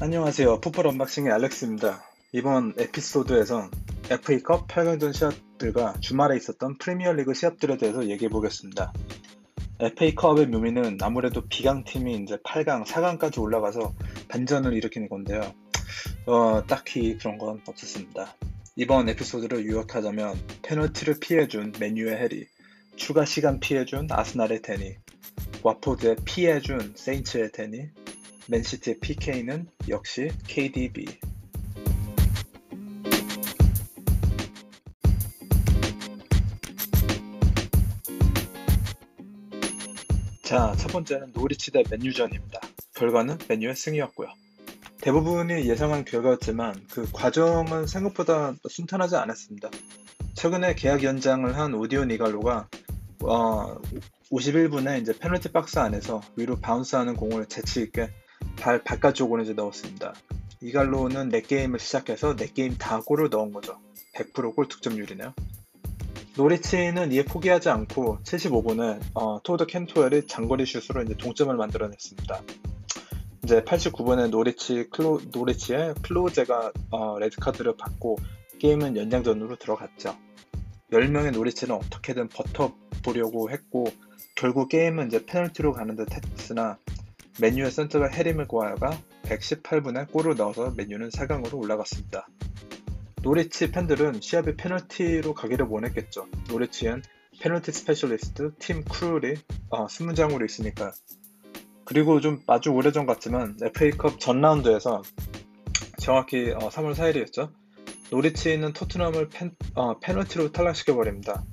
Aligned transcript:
안녕하세요. 0.00 0.60
풋볼 0.60 0.86
언박싱의 0.86 1.32
알렉스입니다. 1.32 2.04
이번 2.30 2.72
에피소드에선 2.78 3.68
FA컵 4.08 4.68
8강전 4.68 5.12
시합들과 5.12 5.94
주말에 5.98 6.36
있었던 6.36 6.78
프리미어리그 6.78 7.34
시합들에 7.34 7.78
대해서 7.78 8.08
얘기해 8.08 8.28
보겠습니다. 8.28 8.92
FA컵의 9.80 10.46
묘미는 10.46 10.98
아무래도 11.02 11.42
비강팀이 11.48 12.14
이제 12.14 12.36
8강, 12.36 12.84
4강까지 12.86 13.42
올라가서 13.42 13.92
반전을 14.28 14.72
일으키는 14.74 15.08
건데요. 15.08 15.40
어, 16.26 16.62
딱히 16.68 17.18
그런 17.18 17.36
건 17.36 17.60
없었습니다. 17.66 18.36
이번 18.76 19.08
에피소드를 19.08 19.66
요약하자면 19.66 20.38
페널티를 20.62 21.18
피해준 21.18 21.72
맨유의 21.80 22.16
해리, 22.18 22.46
추가 22.94 23.24
시간 23.24 23.58
피해준 23.58 24.06
아스날의 24.08 24.62
데니, 24.62 24.94
와포드에 25.64 26.14
피해준 26.24 26.92
세인츠의 26.94 27.50
데니, 27.50 27.88
맨시티의 28.50 28.98
PK는 29.00 29.66
역시 29.90 30.30
KDB. 30.46 31.04
자, 40.42 40.74
첫 40.78 40.88
번째는 40.92 41.32
노리치 41.34 41.72
대 41.72 41.82
맨유전입니다. 41.90 42.60
결과는 42.94 43.36
맨유의 43.48 43.76
승이었고요. 43.76 44.28
대부분이 45.02 45.68
예상한 45.68 46.06
결과였지만 46.06 46.86
그 46.90 47.06
과정은 47.12 47.86
생각보다 47.86 48.54
순탄하지 48.66 49.16
않았습니다. 49.16 49.68
최근에 50.32 50.74
계약 50.74 51.02
연장을 51.02 51.54
한 51.54 51.74
오디온 51.74 52.10
이갈로가 52.10 52.66
어, 53.24 53.78
51분에 54.32 55.02
이제 55.02 55.12
페널티 55.18 55.52
박스 55.52 55.78
안에서 55.78 56.22
위로 56.36 56.56
바운스하는 56.56 57.14
공을 57.14 57.46
재치 57.46 57.82
있게 57.82 58.08
발 58.60 58.82
바깥쪽으로 58.82 59.42
이제 59.42 59.52
넣었습니다. 59.52 60.14
이갈로는 60.60 61.30
4게임을 61.30 61.78
시작해서 61.78 62.34
4게임 62.36 62.76
다 62.78 63.00
골을 63.00 63.30
넣은 63.30 63.52
거죠. 63.52 63.78
100%골 64.14 64.68
득점률이네요. 64.68 65.32
노리치는 66.36 67.12
이에 67.12 67.24
포기하지 67.24 67.68
않고 67.68 68.18
75분에 68.22 69.00
어, 69.14 69.40
토드 69.42 69.66
캔트웰이 69.66 70.26
장거리 70.26 70.66
슛으로 70.66 71.02
이제 71.02 71.14
동점을 71.16 71.54
만들어냈습니다. 71.54 72.42
이제 73.44 73.62
89분에 73.62 74.30
노리치 74.30 74.88
클로, 74.90 75.20
노리치의 75.32 75.94
클로제가 76.02 76.72
어, 76.90 77.18
레드카드를 77.18 77.76
받고 77.76 78.18
게임은 78.58 78.96
연장전으로 78.96 79.56
들어갔죠. 79.56 80.16
10명의 80.92 81.32
노리치는 81.32 81.74
어떻게든 81.74 82.28
버텨보려고 82.28 83.50
했고 83.50 83.86
결국 84.36 84.68
게임은 84.68 85.08
이제 85.08 85.24
페널티로 85.24 85.72
가는 85.72 85.96
듯 85.96 86.08
했으나 86.12 86.78
맨유의 87.40 87.70
센터백 87.70 88.08
해리 88.08 88.32
맥과이어가 88.34 88.98
118분에 89.22 90.10
골을 90.10 90.34
넣어서 90.36 90.72
맨유는 90.76 91.10
4강으로 91.10 91.54
올라갔습니다. 91.54 92.26
노리치 93.22 93.70
팬들은 93.70 94.20
시합이 94.20 94.56
페널티로 94.56 95.34
가기를 95.34 95.66
원했겠죠. 95.68 96.26
노리치엔 96.48 97.02
페널티 97.40 97.70
스페셜리스트 97.70 98.52
팀 98.58 98.84
크룰이 98.84 99.36
어, 99.70 99.86
수문장으로 99.88 100.44
있으니까. 100.44 100.92
그리고 101.84 102.20
좀 102.20 102.42
아주 102.46 102.70
오래전 102.70 103.06
같지만 103.06 103.56
FA컵 103.62 104.18
전 104.18 104.40
라운드에서 104.40 105.02
정확히 105.98 106.50
어, 106.50 106.68
3월 106.68 106.94
4일이었죠. 106.94 107.52
노리치는 108.10 108.72
토트넘을 108.72 109.28
펜, 109.28 109.54
어, 109.74 109.98
페널티로 110.00 110.52
탈락시켜버립니다. 110.52 111.44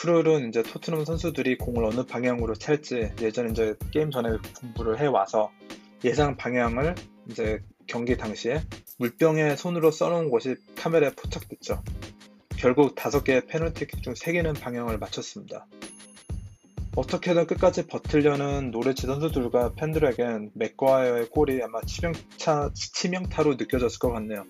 크룰은 0.00 0.48
이제 0.48 0.62
토트넘 0.62 1.04
선수들이 1.04 1.58
공을 1.58 1.84
어느 1.84 2.06
방향으로 2.06 2.54
찰지 2.54 3.12
예전에 3.20 3.50
이제 3.50 3.74
게임 3.90 4.10
전에 4.10 4.30
공부를 4.58 4.98
해 4.98 5.04
와서 5.04 5.50
예상 6.04 6.38
방향을 6.38 6.94
이제 7.28 7.62
경기 7.86 8.16
당시에 8.16 8.62
물병에 8.98 9.56
손으로 9.56 9.90
써놓은 9.90 10.30
것이 10.30 10.56
카메라에 10.76 11.10
포착됐죠. 11.14 11.82
결국 12.56 12.94
다섯 12.94 13.24
개의 13.24 13.46
페널티킥 13.46 14.02
중 14.02 14.22
세 14.22 14.32
개는 14.32 14.54
방향을 14.54 14.96
맞췄습니다. 14.96 15.66
어떻게든 16.96 17.46
끝까지 17.46 17.86
버틸려는 17.86 18.70
노리치 18.70 19.06
선수들과 19.06 19.74
팬들에겐 19.74 20.52
맥과이어의 20.54 21.28
골이 21.28 21.62
아마 21.62 21.82
치명타, 21.82 22.70
치명타로 22.72 23.56
느껴졌을 23.56 23.98
것 23.98 24.10
같네요. 24.12 24.46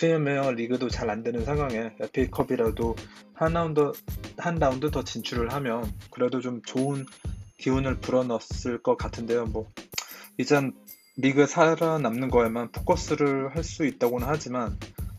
프리미어 0.00 0.52
리그도 0.52 0.88
잘 0.88 1.10
안 1.10 1.22
되는 1.22 1.44
상황에 1.44 1.92
FA컵이라도 2.00 2.96
한 3.34 3.52
라운드 3.52 3.92
한 4.38 4.54
라운드 4.54 4.90
더 4.90 5.04
진출을 5.04 5.52
하면 5.52 5.92
그래도 6.10 6.40
좀 6.40 6.62
좋은 6.62 7.04
기운을 7.58 7.96
불어넣었을 7.96 8.82
것 8.82 8.96
같은데요. 8.96 9.44
뭐 9.44 9.70
이젠 10.38 10.72
리그 11.18 11.46
살아남는 11.46 12.30
거에만 12.30 12.72
포커스를 12.72 13.54
할 13.54 13.62
수 13.62 13.84
있다고는 13.84 14.26
하지만 14.26 14.78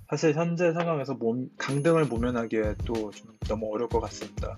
사실 0.09 0.33
현재 0.33 0.73
상황에서 0.73 1.13
몸, 1.13 1.49
강등을 1.59 2.05
모면하기에 2.05 2.77
또 2.85 3.11
좀 3.11 3.33
너무 3.47 3.71
어려울 3.71 3.87
것 3.87 3.99
같습니다. 3.99 4.57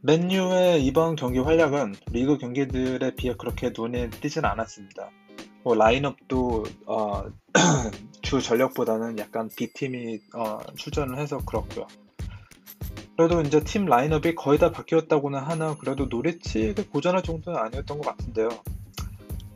맨유의 0.00 0.82
이번 0.86 1.14
경기 1.14 1.40
활약은 1.40 1.94
리그 2.10 2.38
경기들에 2.38 3.14
비해 3.16 3.34
그렇게 3.38 3.70
눈에 3.76 4.08
띄진 4.08 4.46
않았습니다. 4.46 5.10
뭐 5.62 5.74
라인업도 5.74 6.64
어, 6.86 7.24
주 8.30 8.40
전력보다는 8.40 9.18
약간 9.18 9.50
B팀이 9.56 10.20
어, 10.36 10.60
출전을 10.76 11.18
해서 11.18 11.38
그렇고요. 11.38 11.88
그래도 13.16 13.40
이제 13.40 13.58
팀 13.64 13.86
라인업이 13.86 14.36
거의 14.36 14.56
다 14.56 14.70
바뀌었다고는 14.70 15.40
하나 15.40 15.74
그래도 15.76 16.06
노리치를 16.06 16.88
고전할 16.90 17.24
정도는 17.24 17.58
아니었던 17.58 17.98
것 17.98 18.06
같은데요. 18.06 18.50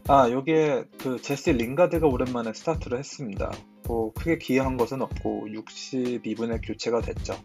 아 0.08 0.28
여기에 0.28 0.86
그 0.98 1.22
제시 1.22 1.52
링가드가 1.52 2.08
오랜만에 2.08 2.52
스타트를 2.52 2.98
했습니다. 2.98 3.52
뭐 3.86 4.12
크게 4.12 4.38
기여한 4.38 4.76
것은 4.76 5.02
없고 5.02 5.46
62분에 5.50 6.58
교체가 6.66 7.00
됐죠. 7.00 7.38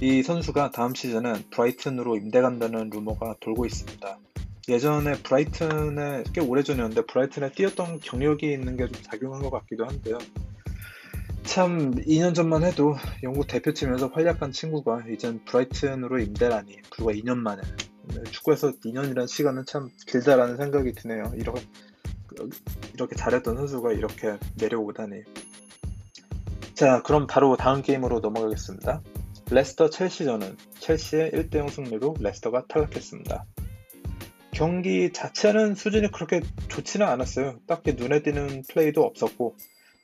이 0.00 0.22
선수가 0.22 0.70
다음 0.70 0.94
시즌은 0.94 1.50
브라이튼으로 1.50 2.16
임대 2.16 2.40
간다는 2.40 2.88
루머가 2.88 3.34
돌고 3.40 3.66
있습니다. 3.66 4.18
예전에 4.68 5.14
브라이튼에 5.22 6.24
꽤 6.32 6.40
오래전이었는데 6.40 7.06
브라이튼에 7.06 7.52
뛰었던 7.52 8.00
경력이 8.00 8.50
있는 8.50 8.76
게 8.76 8.86
좀 8.86 9.02
작용한 9.02 9.42
것 9.42 9.50
같기도 9.50 9.86
한데요. 9.86 10.18
참 11.42 11.92
2년 11.92 12.34
전만 12.34 12.64
해도 12.64 12.96
영국 13.22 13.46
대표팀에서 13.46 14.08
활약한 14.08 14.52
친구가 14.52 15.04
이젠 15.10 15.44
브라이튼으로 15.44 16.18
임대라니 16.18 16.78
불과 16.90 17.12
2년 17.12 17.36
만에 17.36 17.62
축구에서 18.30 18.72
2년이라는 18.72 19.28
시간은 19.28 19.64
참 19.66 19.90
길다라는 20.06 20.56
생각이 20.56 20.92
드네요. 20.92 21.32
이렇게 21.36 21.62
이렇게 22.94 23.14
잘했던 23.14 23.56
선수가 23.56 23.92
이렇게 23.92 24.38
내려오다니. 24.56 25.22
자, 26.74 27.02
그럼 27.02 27.26
바로 27.26 27.56
다음 27.56 27.82
게임으로 27.82 28.20
넘어가겠습니다. 28.20 29.02
레스터 29.50 29.90
첼시전은 29.90 30.56
첼시의 30.80 31.30
1대0 31.32 31.70
승리로 31.70 32.16
레스터가 32.18 32.64
탈락했습니다. 32.66 33.44
경기 34.54 35.12
자체는 35.12 35.74
수준이 35.74 36.12
그렇게 36.12 36.40
좋지는 36.68 37.06
않았어요. 37.06 37.58
딱히 37.66 37.94
눈에 37.94 38.22
띄는 38.22 38.62
플레이도 38.70 39.02
없었고 39.02 39.56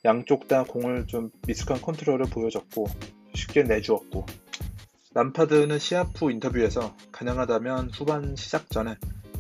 양쪽 0.05 0.49
다 0.49 0.65
공을 0.65 1.07
좀 1.07 1.31
미숙한 1.47 1.81
컨트롤을 1.81 2.27
보여줬고 2.27 2.87
쉽게 3.35 3.63
내주었고 3.63 4.27
람파드는 5.15 5.79
후 6.17 6.33
인터뷰에서 6.33 6.97
가능하다면 7.13 7.91
후반 7.91 8.35
시작 8.35 8.71
전에 8.71 8.97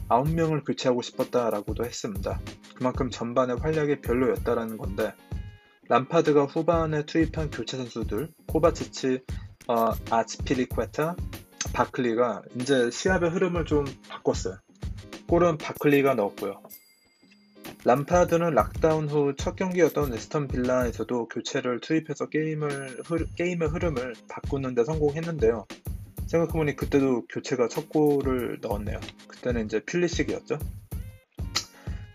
9명을 0.09 0.65
교체하고 0.65 1.03
싶었다라고도 1.03 1.84
했습니다. 1.84 2.41
그만큼 2.76 3.10
전반의 3.10 3.56
활약이 3.56 4.03
별로였다라는 4.03 4.76
건데 4.76 5.12
람파드가 5.88 6.44
후반에 6.44 7.04
투입한 7.04 7.50
교체 7.50 7.76
선수들 7.76 8.28
코바치치, 8.47 9.22
어, 9.66 9.93
아치피리퀘타, 10.09 11.16
바클리가 11.72 12.43
이제 12.61 12.90
시합의 12.93 13.31
흐름을 13.31 13.64
좀 13.64 13.84
바꿨어요. 14.08 14.58
골은 15.31 15.59
바클리가 15.59 16.15
넣었고요. 16.15 16.61
람파드는 17.85 18.53
락다운 18.53 19.09
후 19.09 19.32
첫 19.37 19.55
경기였던 19.55 20.12
애스턴 20.12 20.49
빌라에서도 20.49 21.29
교체를 21.29 21.79
투입해서 21.79 22.29
게임을 22.29 23.03
흐, 23.05 23.27
게임의 23.37 23.69
흐름을 23.69 24.15
바꾸는 24.29 24.75
데 24.75 24.82
성공했는데요. 24.82 25.67
생각해보니 26.27 26.75
그때도 26.75 27.27
교체가 27.29 27.69
첫 27.69 27.88
골을 27.88 28.59
넣었네요. 28.61 28.99
그때는 29.29 29.67
이제 29.67 29.79
풀리식이었죠. 29.78 30.58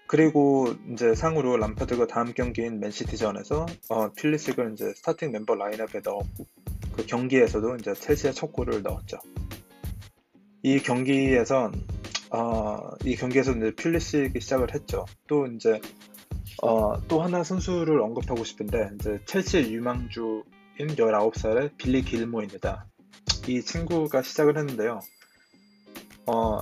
그리고 0.08 0.76
이제 0.92 1.16
상으로 1.16 1.56
람파드가 1.56 2.08
다음 2.08 2.34
경기인 2.34 2.82
맨시티전에서 2.82 3.66
어, 3.92 4.12
풀리식을 4.12 4.74
이제 4.74 4.92
스타팅 4.94 5.32
멤버 5.32 5.56
라인업에 5.56 6.02
넣었고 6.04 6.46
그 6.98 7.06
경기에서도 7.06 7.78
이제 7.78 7.94
첼시의 7.94 8.34
첫 8.34 8.52
골을 8.52 8.82
넣었죠. 8.84 9.20
이 10.64 10.80
경기에선 10.80 11.94
어, 12.36 12.92
이 13.06 13.16
경기에서 13.16 13.54
이제 13.54 13.72
필리식이 13.74 14.42
시작을 14.42 14.74
했죠. 14.74 15.06
또 15.26 15.48
이제 15.48 15.80
어, 16.62 17.00
또 17.08 17.22
하나 17.22 17.46
선수를 17.46 18.02
언급하고 18.02 18.44
싶은데 18.44 18.90
이제 19.00 19.22
첼시 19.26 19.72
유망주인 19.72 20.44
19살의 20.78 21.78
빌리 21.78 22.02
길모입니다. 22.02 22.88
이 23.48 23.62
친구가 23.62 24.22
시작을 24.22 24.58
했는데요. 24.58 25.00
어, 26.26 26.60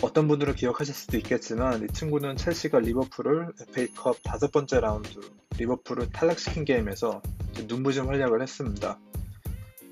어떤 0.00 0.28
분들은 0.28 0.54
기억하실 0.54 0.94
수도 0.94 1.18
있겠지만 1.18 1.84
이 1.84 1.88
친구는 1.88 2.36
첼시가 2.36 2.78
리버풀을 2.78 3.52
FA컵 3.68 4.16
다섯 4.22 4.50
번째 4.50 4.80
라운드 4.80 5.20
리버풀을 5.58 6.10
탈락시킨 6.10 6.64
게임에서 6.64 7.20
눈부신 7.68 8.06
활약을 8.06 8.40
했습니다. 8.40 8.98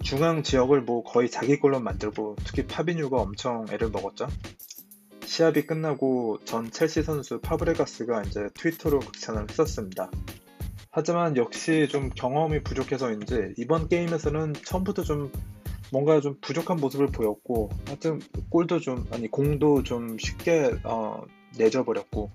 중앙 0.03 0.43
지역을 0.43 0.81
뭐 0.81 1.03
거의 1.03 1.31
자기 1.31 1.61
걸로 1.61 1.79
만들고 1.79 2.37
특히 2.43 2.67
파비뉴가 2.67 3.19
엄청 3.19 3.67
애를 3.71 3.91
먹었죠. 3.91 4.29
시합이 5.31 5.65
끝나고 5.65 6.41
전 6.45 6.73
첼시 6.73 7.05
선수 7.05 7.41
파브레가스가 7.41 8.23
이제 8.23 8.49
트위터로 8.53 8.99
극찬을 8.99 9.49
했었습니다. 9.49 10.11
하지만 10.91 11.37
역시 11.37 11.87
좀 11.89 12.11
경험이 12.11 12.65
부족해서인지 12.65 13.55
이번 13.57 13.89
게임에서는 13.89 14.55
처음부터 14.55 15.05
좀 15.05 15.31
뭔가 15.93 16.21
좀 16.21 16.37
부족한 16.41 16.79
모습을 16.79 17.07
보였고 17.07 17.71
하여튼 17.87 18.19
골도 18.51 18.81
좀 18.81 19.07
아니 19.13 19.31
공도 19.31 19.85
좀 19.85 20.19
쉽게 20.19 20.73
어, 20.83 21.23
내줘버렸고 21.57 22.33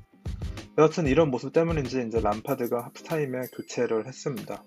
여하튼 0.77 1.07
이런 1.07 1.31
모습 1.31 1.51
때문인지 1.51 2.06
이제 2.07 2.21
람파드가 2.21 2.86
하프타임에 2.86 3.47
교체를 3.57 4.07
했습니다. 4.07 4.63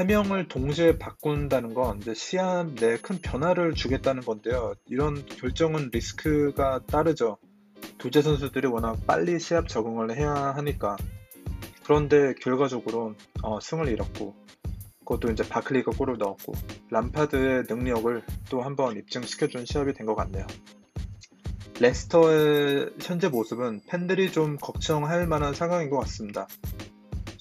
세 0.00 0.06
명을 0.06 0.48
동시에 0.48 0.96
바꾼다는 0.96 1.74
건 1.74 1.98
이제 1.98 2.14
시합 2.14 2.68
내큰 2.72 3.18
변화를 3.20 3.74
주겠다는 3.74 4.22
건데요. 4.22 4.72
이런 4.86 5.26
결정은 5.26 5.90
리스크가 5.92 6.80
따르죠. 6.86 7.36
도제 7.98 8.22
선수들이 8.22 8.66
워낙 8.66 8.98
빨리 9.06 9.38
시합 9.38 9.68
적응을 9.68 10.16
해야 10.16 10.32
하니까. 10.32 10.96
그런데 11.84 12.32
결과적으로 12.40 13.14
어, 13.42 13.60
승을 13.60 13.88
잃었고 13.88 14.34
그것도 15.00 15.32
이제 15.32 15.46
바클리가 15.46 15.92
골을 15.92 16.16
넣었고 16.16 16.54
람파드의 16.88 17.64
능력을 17.68 18.24
또 18.48 18.62
한 18.62 18.76
번 18.76 18.96
입증시켜준 18.96 19.66
시합이 19.66 19.92
된 19.92 20.06
것 20.06 20.14
같네요. 20.14 20.46
레스터의 21.78 22.94
현재 23.02 23.28
모습은 23.28 23.82
팬들이 23.86 24.32
좀 24.32 24.56
걱정할 24.56 25.26
만한 25.26 25.52
상황인 25.52 25.90
것 25.90 25.98
같습니다. 25.98 26.46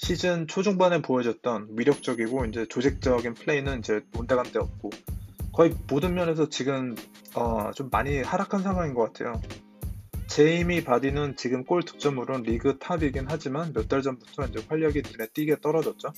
시즌 0.10 0.48
초중반에 0.48 1.04
보여줬던 1.04 1.68
위력적이고 1.78 2.46
이제 2.46 2.66
조직적인 2.68 3.36
플레이는 3.36 3.78
이제 3.78 4.02
온데간데 4.18 4.58
없고 4.58 4.90
거의 5.54 5.76
모든 5.88 6.16
면에서 6.16 6.50
지금 6.50 6.96
어, 7.36 7.70
좀 7.76 7.92
많이 7.92 8.20
하락한 8.24 8.64
상황인 8.64 8.96
것 8.96 9.04
같아요. 9.04 9.40
제이미 10.26 10.84
바디는 10.84 11.36
지금 11.36 11.64
골 11.64 11.84
득점으로는 11.84 12.42
리그 12.42 12.80
탑이긴 12.80 13.28
하지만 13.30 13.72
몇 13.72 13.88
달 13.88 14.02
전부터 14.02 14.48
이제 14.48 14.66
활력이 14.68 15.04
눈에 15.12 15.28
띄게 15.32 15.58
떨어졌죠. 15.62 16.12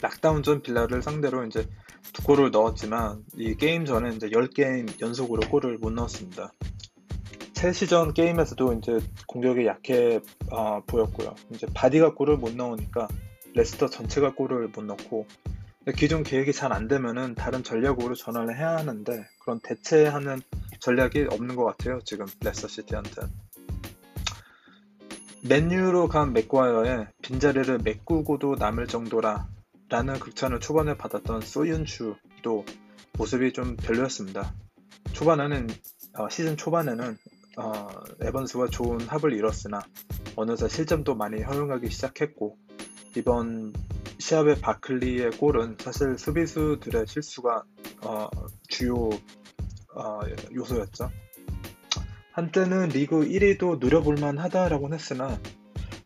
락다운 0.00 0.42
전 0.42 0.60
빌라를 0.60 1.02
상대로 1.02 1.46
이제 1.46 1.68
두 2.12 2.24
골을 2.24 2.50
넣었지만 2.50 3.22
이 3.36 3.54
게임 3.54 3.84
전에 3.84 4.12
이제 4.16 4.28
10게임 4.28 5.00
연속으로 5.00 5.48
골을 5.48 5.78
못 5.78 5.92
넣었습니다. 5.92 6.52
첼시전 7.62 8.12
게임에서도 8.12 8.72
이제 8.72 8.98
공격이 9.28 9.66
약해 9.66 10.20
어, 10.50 10.82
보였고요. 10.84 11.36
이제 11.50 11.68
바디가 11.72 12.14
골을 12.14 12.36
못 12.36 12.56
넣으니까 12.56 13.06
레스터 13.54 13.88
전체가 13.88 14.34
골을 14.34 14.66
못 14.66 14.84
넣고 14.84 15.28
기존 15.96 16.24
계획이 16.24 16.52
잘 16.52 16.72
안 16.72 16.88
되면은 16.88 17.36
다른 17.36 17.62
전략으로 17.62 18.16
전환을 18.16 18.58
해야 18.58 18.76
하는데 18.78 19.28
그런 19.38 19.60
대체하는 19.62 20.42
전략이 20.80 21.28
없는 21.30 21.54
것 21.54 21.64
같아요. 21.64 22.00
지금 22.04 22.26
레스터 22.40 22.66
시티한테. 22.66 23.22
맨유로 25.44 26.08
간 26.08 26.32
맥과이어의 26.32 27.06
빈자리를 27.22 27.78
메꾸고도 27.78 28.56
남을 28.56 28.88
정도라 28.88 29.46
라는 29.88 30.18
극찬을 30.18 30.58
초반에 30.58 30.96
받았던 30.96 31.42
소윤추도 31.42 32.64
모습이 33.16 33.52
좀 33.52 33.76
별로였습니다. 33.76 34.52
초반에는 35.12 35.68
어, 36.18 36.28
시즌 36.28 36.56
초반에는 36.56 37.16
어, 37.56 37.88
에번스와 38.22 38.68
좋은 38.68 39.00
합을 39.00 39.32
이뤘으나 39.32 39.80
어느새 40.36 40.68
실점도 40.68 41.14
많이 41.14 41.42
허용하기 41.42 41.90
시작했고 41.90 42.56
이번 43.16 43.72
시합의 44.18 44.60
바클리의 44.60 45.32
골은 45.32 45.76
사실 45.78 46.16
수비수들의 46.16 47.06
실수가 47.06 47.64
어, 48.06 48.28
주요 48.68 49.10
어, 49.94 50.20
요소였죠. 50.54 51.10
한때는 52.32 52.88
리그 52.88 53.20
1위도 53.20 53.78
노려볼만 53.78 54.38
하다라고 54.38 54.94
했으나 54.94 55.38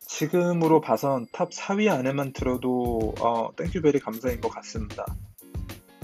지금으로 0.00 0.80
봐선 0.80 1.26
탑 1.32 1.50
4위 1.50 1.88
안에만 1.88 2.32
들어도 2.32 3.14
어, 3.20 3.54
thank 3.54 3.74
you 3.74 3.85
very 3.85 4.00
감사인 4.00 4.40
것 4.40 4.48
같습니다. 4.48 5.04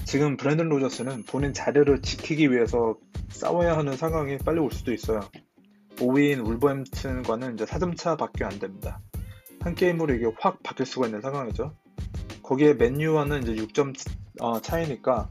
지금 0.05 0.37
브랜든 0.37 0.69
로저스는 0.69 1.25
본인 1.25 1.55
자리를 1.55 2.03
지키기 2.03 2.53
위해서 2.53 2.97
싸워야 3.33 3.77
하는 3.77 3.97
상황이 3.97 4.39
빨리 4.39 4.61
올 4.61 4.71
수도 4.71 4.93
있어요. 4.93 5.21
5위인 5.97 6.47
울버햄튼과는 6.47 7.55
이제 7.55 7.65
4점차밖에 7.65 8.45
안 8.45 8.59
됩니다. 8.59 9.01
한 9.61 9.75
게임으로 9.75 10.15
이게 10.15 10.27
확 10.39 10.63
바뀔 10.63 10.87
수가 10.87 11.07
있는 11.07 11.21
상황이죠. 11.21 11.75
거기에 12.43 12.75
맨유와는 12.75 13.43
이제 13.43 13.55
6점 13.55 13.95
어, 14.41 14.61
차이니까 14.61 15.29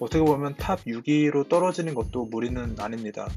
어떻게 0.00 0.24
보면 0.24 0.56
탑 0.56 0.84
6위로 0.84 1.48
떨어지는 1.48 1.94
것도 1.94 2.26
무리는 2.26 2.76
아닙니다. 2.78 3.28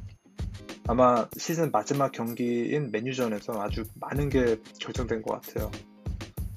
아마 0.88 1.28
시즌 1.38 1.72
마지막 1.72 2.12
경기인 2.12 2.92
맨유전에서 2.92 3.62
아주 3.62 3.86
많은 3.96 4.30
게 4.30 4.58
결정된 4.80 5.22
것 5.22 5.42
같아요. 5.42 5.72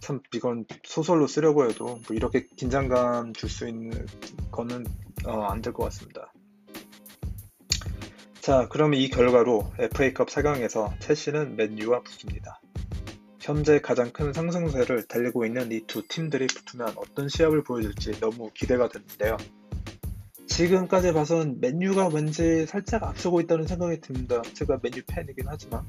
참 0.01 0.21
이건 0.35 0.67
소설로 0.85 1.27
쓰려고 1.27 1.65
해도 1.69 1.87
뭐 1.87 2.01
이렇게 2.11 2.47
긴장감 2.57 3.33
줄 3.33 3.49
수 3.49 3.67
있는 3.69 4.07
거는 4.51 4.85
어, 5.27 5.45
안될 5.45 5.73
것 5.73 5.85
같습니다. 5.85 6.34
자, 8.45 8.69
그러면 8.71 9.01
이 9.01 9.09
결과로 9.09 9.73
FA컵 9.79 10.29
4강에서 10.29 11.01
첼시는 11.01 11.57
맨유와 11.57 12.03
붙습니다. 12.03 12.61
현재 13.41 13.81
가장 13.81 14.11
큰 14.13 14.35
상승세를 14.35 15.05
달리고 15.05 15.47
있는 15.47 15.73
이 15.73 15.81
두 15.87 16.07
팀들이 16.07 16.47
붙으면 16.49 16.93
어떤 16.97 17.31
시합을 17.31 17.65
보여줄지 17.65 18.21
너무 18.21 18.51
기대가 18.53 18.91
되는데요. 18.91 19.39
지금까지 20.47 21.15
봐선 21.15 21.59
맨유가 21.59 22.09
왠지 22.09 22.67
살짝 22.67 23.05
앞서고 23.05 23.41
있다는 23.41 23.67
생각이 23.67 24.03
듭니다. 24.03 24.43
제가 24.53 24.79
맨유 24.83 25.05
팬이긴 25.07 25.47
하지만 25.49 25.87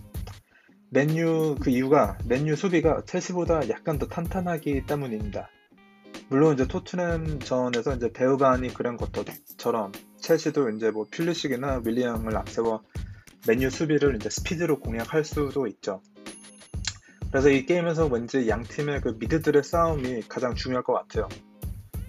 맨유 0.91 1.57
그 1.59 1.71
이유가 1.71 2.17
맨유 2.23 2.55
수비가 2.55 3.03
첼시보다 3.05 3.67
약간 3.67 3.99
더 3.99 4.07
탄탄하기 4.07 4.85
때문입니다. 4.85 5.49
물론 6.29 6.53
이제 6.53 6.65
토트넘 6.65 7.41
전에서 7.41 7.97
이제 7.97 8.13
베우반이 8.13 8.73
그런 8.73 8.95
것처럼 8.95 9.91
첼시도 10.25 10.69
이제 10.71 10.89
뭐 10.89 11.05
퓰리식이나 11.11 11.83
윌리엄을 11.85 12.35
앞세워 12.35 12.81
맨유 13.47 13.69
수비를 13.69 14.15
이제 14.15 14.27
스피드로 14.29 14.79
공략할 14.79 15.23
수도 15.23 15.67
있죠. 15.67 16.01
그래서 17.29 17.49
이 17.49 17.65
게임에서 17.65 18.07
왠지 18.07 18.49
양 18.49 18.63
팀의 18.63 19.01
그 19.01 19.15
미드들의 19.19 19.63
싸움이 19.63 20.23
가장 20.27 20.55
중요할 20.55 20.83
것 20.83 20.93
같아요. 20.93 21.29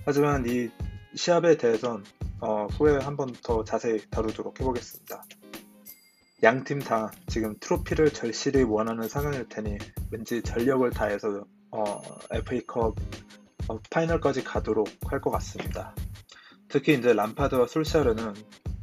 하지만 0.06 0.46
이 0.48 0.70
시합에 1.14 1.56
대해선 1.58 2.04
어, 2.40 2.66
후에 2.66 2.96
한 2.98 3.16
번 3.16 3.32
더 3.42 3.64
자세히 3.64 4.00
다루도록 4.10 4.60
해보겠습니다. 4.60 5.22
양 6.42 6.64
팀 6.64 6.78
다 6.80 7.10
지금 7.26 7.54
트로피를 7.60 8.10
절실히 8.10 8.62
원하는 8.62 9.08
상황일 9.08 9.46
테니 9.48 9.76
왠지 10.10 10.42
전력을 10.42 10.88
다해서 10.90 11.44
어, 11.70 12.00
FA컵 12.30 12.94
어, 13.68 13.78
파이널까지 13.90 14.42
가도록 14.44 14.88
할 15.06 15.20
것 15.20 15.30
같습니다. 15.32 15.94
특히 16.76 16.92
이제 16.92 17.14
람파드와 17.14 17.68
솔샤르는 17.68 18.34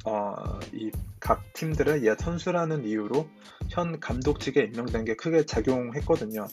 어, 0.06 0.60
이 0.74 0.90
각 1.20 1.54
팀들의 1.54 2.04
옛 2.06 2.18
선수라는 2.20 2.86
이유로 2.86 3.30
현 3.70 3.98
감독직에 4.02 4.62
임명된 4.64 5.06
게 5.06 5.16
크게 5.16 5.46
작용했거든요. 5.46 6.48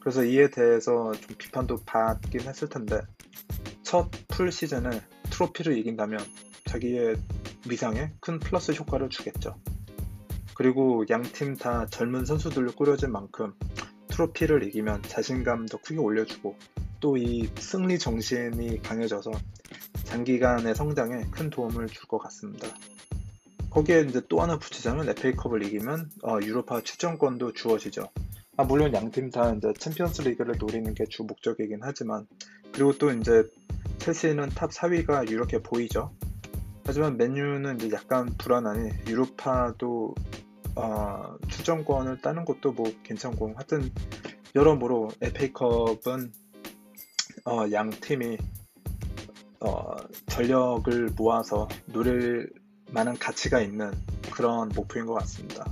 그래서 0.00 0.24
이에 0.24 0.48
대해서 0.48 1.12
좀 1.12 1.36
비판도 1.36 1.80
받긴 1.84 2.40
했을 2.42 2.68
텐데 2.70 3.00
첫 3.82 4.10
풀 4.28 4.50
시즌에 4.50 5.02
트로피를 5.30 5.76
이긴다면 5.76 6.20
자기의 6.64 7.16
위상에 7.68 8.12
큰 8.20 8.38
플러스 8.38 8.72
효과를 8.72 9.10
주겠죠. 9.10 9.56
그리고 10.54 11.04
양 11.10 11.22
팀 11.22 11.56
다 11.56 11.84
젊은 11.86 12.24
선수들로 12.24 12.72
꾸려진 12.72 13.12
만큼 13.12 13.52
트로피를 14.08 14.62
이기면 14.62 15.02
자신감도 15.02 15.78
크게 15.78 15.98
올려주고 15.98 16.56
또 17.00 17.18
이 17.18 17.50
승리 17.58 17.98
정신이 17.98 18.80
강해져서 18.80 19.30
장기간의 20.06 20.74
성장에 20.74 21.24
큰 21.30 21.50
도움을 21.50 21.86
줄 21.88 22.06
것 22.08 22.18
같습니다. 22.18 22.68
거기에 23.70 24.02
이제 24.02 24.22
또 24.28 24.40
하나 24.40 24.58
붙이자면 24.58 25.08
FA컵을 25.10 25.64
이기면 25.66 26.10
어, 26.22 26.38
유로파 26.42 26.80
출전권도 26.82 27.52
주어지죠. 27.52 28.08
아, 28.56 28.64
물론 28.64 28.94
양팀 28.94 29.30
다 29.30 29.52
이제 29.52 29.72
챔피언스 29.78 30.22
리그를 30.22 30.54
노리는 30.58 30.94
게 30.94 31.04
주 31.10 31.24
목적이긴 31.24 31.80
하지만 31.82 32.26
그리고 32.72 32.96
또 32.96 33.10
이제 33.10 33.42
첼시는 33.98 34.50
탑 34.50 34.70
4위가 34.70 35.30
이렇게 35.30 35.62
보이죠. 35.62 36.12
하지만 36.86 37.16
맨유는 37.16 37.76
이제 37.80 37.90
약간 37.92 38.32
불안하니 38.38 38.90
유로파도 39.08 40.14
어, 40.76 41.36
출전권을 41.48 42.20
따는 42.22 42.44
것도 42.44 42.72
뭐 42.72 42.92
괜찮고 43.02 43.54
하여튼 43.56 43.90
여러모로 44.54 45.10
FA컵은 45.20 46.32
어, 47.46 47.70
양 47.72 47.90
팀이 47.90 48.38
어, 49.60 49.96
전력을 50.26 51.10
모아서 51.16 51.68
노릴 51.86 52.52
만한 52.90 53.18
가치가 53.18 53.60
있는 53.60 53.92
그런 54.30 54.68
목표인 54.70 55.06
것 55.06 55.14
같습니다. 55.14 55.64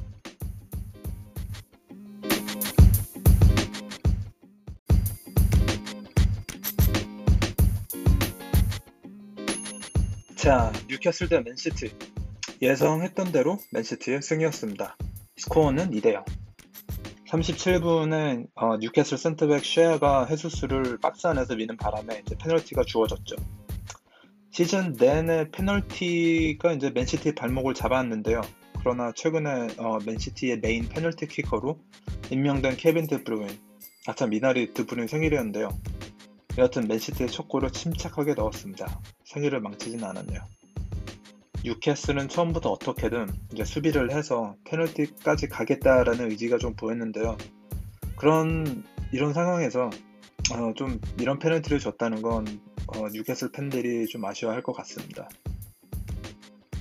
자, 10.37 10.71
뉴캐슬 10.88 11.31
대 11.31 11.41
맨시티. 11.41 11.97
예상했던 12.61 13.33
대로 13.33 13.59
맨시티의 13.73 14.21
승이었습니다. 14.21 14.97
스코어는 15.38 15.91
2대0. 15.93 16.25
37분에 17.31 18.47
어, 18.55 18.76
뉴캐슬 18.76 19.17
센터백 19.17 19.64
쉐어가 19.64 20.26
헤수스를 20.26 20.99
박스 20.99 21.26
안에서 21.26 21.57
미는 21.57 21.76
바람에 21.79 22.23
이제 22.26 22.37
페널티가 22.38 22.83
주어졌죠. 22.85 23.37
시즌 24.54 24.92
내내 24.92 25.50
페널티가 25.50 26.75
이제 26.75 26.88
맨시티의 26.90 27.34
발목을 27.34 27.75
잡았는데요. 27.75 28.40
그러나 28.78 29.11
최근에 29.11 29.66
어, 29.78 29.99
맨시티의 30.06 30.61
메인 30.61 30.88
페널티 30.88 31.26
키커로 31.26 31.80
임명된 32.30 32.76
케빈 32.76 33.08
드브루인, 33.08 33.49
아참 34.06 34.30
이날이 34.31 34.73
드브루인 34.73 35.08
생일이었는데요. 35.08 35.76
여하튼 36.56 36.87
맨시티의 36.87 37.30
첫 37.30 37.49
골을 37.49 37.73
침착하게 37.73 38.34
넣었습니다. 38.34 39.00
생일을 39.25 39.58
망치진 39.58 40.04
않았네요. 40.04 40.40
뉴캐슬은 41.64 42.28
처음부터 42.28 42.70
어떻게든 42.70 43.26
이제 43.52 43.64
수비를 43.64 44.12
해서 44.12 44.54
페널티까지 44.66 45.49
가겠다라는 45.49 46.30
의지가 46.30 46.58
좀 46.58 46.76
보였는데요. 46.76 47.37
그런 48.14 48.84
이런 49.11 49.32
상황에서 49.32 49.90
어, 50.52 50.73
좀 50.76 51.00
이런 51.18 51.40
페널티를 51.40 51.80
줬다는 51.80 52.23
건 52.23 52.46
어, 52.97 53.09
뉴캐슬 53.13 53.51
팬들이 53.53 54.07
좀 54.07 54.25
아쉬워할 54.25 54.63
것 54.63 54.73
같습니다. 54.73 55.29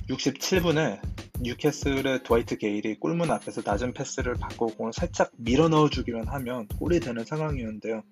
67분에 0.08 1.00
뉴캐슬의 1.40 2.22
드와이트 2.22 2.58
게일이 2.58 2.98
골문 3.00 3.30
앞에서 3.30 3.62
낮은 3.64 3.94
패스를 3.94 4.34
받고 4.34 4.68
공을 4.76 4.92
살짝 4.92 5.30
밀어 5.36 5.68
넣어주기만 5.68 6.28
하면 6.28 6.68
골이 6.78 7.00
되는 7.00 7.24
상황이었는데요. 7.24 8.02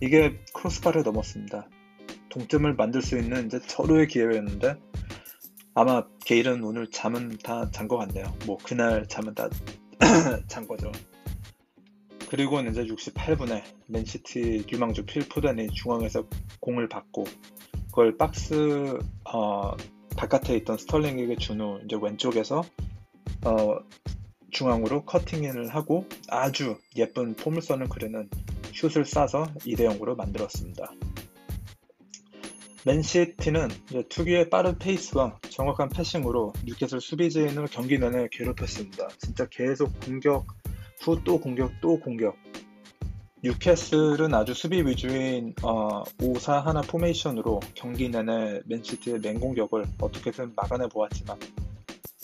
이게 0.00 0.38
크로스바를 0.54 1.02
넘었습니다. 1.02 1.68
동점을 2.28 2.72
만들 2.74 3.02
수 3.02 3.18
있는 3.18 3.46
이제 3.46 3.60
절호의 3.60 4.08
기회였는데 4.08 4.76
아마 5.74 6.06
게일은 6.24 6.62
오늘 6.64 6.90
잠은 6.90 7.38
다 7.42 7.70
잔 7.72 7.88
것 7.88 7.96
같네요. 7.98 8.36
뭐 8.46 8.58
그날 8.62 9.06
잠은 9.08 9.34
다 9.34 9.48
잔 10.48 10.66
거죠. 10.66 10.92
그리고 12.32 12.60
이제 12.60 12.82
68분에 12.86 13.62
맨시티 13.88 14.64
유망주 14.72 15.04
필 15.04 15.23
포든이 15.23 15.68
중앙에서 15.74 16.26
공을 16.60 16.88
받고 16.88 17.24
그걸 17.88 18.16
박스 18.16 18.98
어, 19.24 19.76
바깥에 20.16 20.56
있던 20.56 20.78
스털링에게 20.78 21.36
준 21.36 21.60
후 21.60 21.78
이제 21.84 21.94
왼쪽에서 22.00 22.62
어, 23.44 23.76
중앙으로 24.50 25.04
커팅을 25.04 25.74
하고 25.74 26.06
아주 26.28 26.78
예쁜 26.96 27.34
포물선을 27.34 27.90
그리는 27.90 28.30
슛을 28.72 29.04
쏴서 29.04 29.54
2대 29.66 29.80
0으로 29.80 30.16
만들었습니다. 30.16 30.90
맨시티는 32.86 33.68
특유의 34.08 34.48
빠른 34.48 34.78
페이스와 34.78 35.38
정확한 35.50 35.90
passing으로 35.90 36.54
뉴캐슬 36.64 36.98
수비진을 37.02 37.66
경기 37.66 37.98
내내 37.98 38.28
괴롭혔습니다. 38.32 39.08
진짜 39.18 39.46
계속 39.50 39.92
공격 40.00 40.46
후 41.02 41.22
또 41.24 41.40
공격 41.40 41.72
또 41.80 41.98
공격. 41.98 42.36
뉴캐슬은 43.42 44.32
아주 44.34 44.54
수비 44.54 44.82
위주인 44.86 45.52
어, 45.64 46.04
5-4-1 46.18 46.86
포메이션으로 46.88 47.58
경기 47.74 48.08
내내 48.08 48.60
맨시티의 48.66 49.18
맹공격을 49.18 49.84
어떻게든 50.00 50.52
막아내 50.54 50.86
보았지만 50.86 51.38